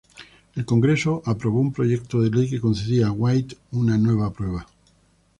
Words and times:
El 0.55 0.65
Congreso 0.65 1.21
aprobó 1.27 1.59
un 1.59 1.71
proyecto 1.73 2.21
de 2.23 2.31
ley 2.31 2.49
que 2.49 2.59
concedía 2.59 3.05
a 3.09 3.11
White 3.11 3.55
una 3.73 3.99
nueva 3.99 4.33
prueba. 4.33 4.65